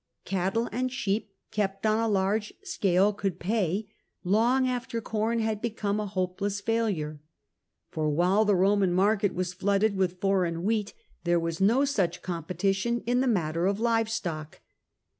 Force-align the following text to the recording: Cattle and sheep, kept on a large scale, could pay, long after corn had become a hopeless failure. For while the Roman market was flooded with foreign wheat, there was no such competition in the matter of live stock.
Cattle 0.25 0.67
and 0.71 0.91
sheep, 0.91 1.31
kept 1.51 1.85
on 1.85 1.99
a 1.99 2.07
large 2.09 2.55
scale, 2.63 3.13
could 3.13 3.37
pay, 3.39 3.87
long 4.23 4.67
after 4.67 4.99
corn 4.99 5.37
had 5.37 5.61
become 5.61 5.99
a 5.99 6.07
hopeless 6.07 6.59
failure. 6.59 7.21
For 7.91 8.09
while 8.09 8.43
the 8.43 8.55
Roman 8.55 8.93
market 8.93 9.35
was 9.35 9.53
flooded 9.53 9.95
with 9.95 10.19
foreign 10.19 10.63
wheat, 10.63 10.95
there 11.23 11.39
was 11.39 11.61
no 11.61 11.85
such 11.85 12.23
competition 12.23 13.01
in 13.05 13.19
the 13.21 13.27
matter 13.27 13.67
of 13.67 13.79
live 13.79 14.09
stock. 14.09 14.61